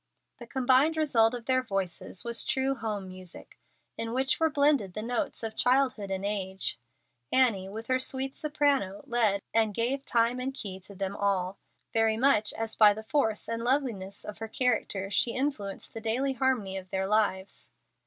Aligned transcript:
The 0.39 0.47
combined 0.47 0.97
result 0.97 1.35
of 1.35 1.45
their 1.45 1.61
voices 1.61 2.23
was 2.23 2.43
true 2.43 2.73
home 2.73 3.07
music, 3.07 3.59
in 3.99 4.13
which 4.13 4.39
were 4.39 4.49
blended 4.49 4.95
the 4.95 5.03
tones 5.07 5.43
of 5.43 5.55
childhood 5.55 6.09
and 6.09 6.25
age. 6.25 6.79
Annie, 7.31 7.69
with 7.69 7.85
her 7.85 7.99
sweet 7.99 8.33
soprano, 8.33 9.03
led, 9.05 9.43
and 9.53 9.75
gave 9.75 10.03
time 10.03 10.39
and 10.39 10.55
key 10.55 10.79
to 10.79 10.95
them 10.95 11.15
all, 11.15 11.59
very 11.93 12.17
much 12.17 12.51
as 12.53 12.75
by 12.75 12.95
the 12.95 13.03
force 13.03 13.47
and 13.47 13.63
loveliness 13.63 14.25
of 14.25 14.39
her 14.39 14.47
character 14.47 15.11
she 15.11 15.35
influenced 15.35 15.93
the 15.93 16.01
daily 16.01 16.33
harmony 16.33 16.77
of 16.77 16.89
their 16.89 17.05
lives. 17.07 17.69